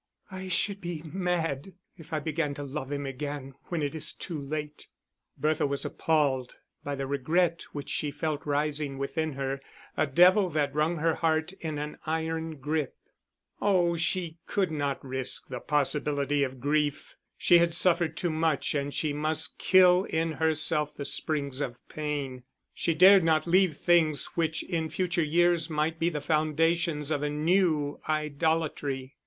"I 0.31 0.47
should 0.47 0.81
be 0.81 1.03
mad 1.05 1.73
if 1.95 2.11
I 2.11 2.19
began 2.19 2.55
to 2.55 2.63
love 2.63 2.91
him 2.91 3.05
again 3.05 3.53
when 3.65 3.83
it 3.83 3.93
is 3.93 4.13
too 4.13 4.41
late." 4.41 4.87
Bertha 5.37 5.67
was 5.67 5.85
appalled 5.85 6.55
by 6.83 6.95
the 6.95 7.05
regret 7.05 7.65
which 7.71 7.89
she 7.91 8.09
felt 8.09 8.43
rising 8.47 8.97
within 8.97 9.33
her, 9.33 9.61
a 9.95 10.07
devil 10.07 10.49
that 10.49 10.73
wrung 10.73 10.97
her 10.97 11.13
heart 11.13 11.53
in 11.53 11.77
an 11.77 11.99
iron 12.07 12.55
grip. 12.55 12.97
Oh, 13.61 13.95
she 13.95 14.39
could 14.47 14.71
not 14.71 15.05
risk 15.05 15.49
the 15.49 15.59
possibility 15.59 16.41
of 16.41 16.59
grief, 16.59 17.13
she 17.37 17.59
had 17.59 17.75
suffered 17.75 18.17
too 18.17 18.31
much 18.31 18.73
and 18.73 18.91
she 18.95 19.13
must 19.13 19.59
kill 19.59 20.05
in 20.05 20.31
herself 20.31 20.95
the 20.95 21.05
springs 21.05 21.61
of 21.61 21.77
pain. 21.87 22.41
She 22.73 22.95
dared 22.95 23.23
not 23.23 23.45
leave 23.45 23.77
things 23.77 24.25
which 24.33 24.63
in 24.63 24.89
future 24.89 25.21
years 25.23 25.69
might 25.69 25.99
be 25.99 26.09
the 26.09 26.19
foundations 26.21 27.11
of 27.11 27.21
a 27.21 27.29
new 27.29 28.01
idolatry. 28.09 29.15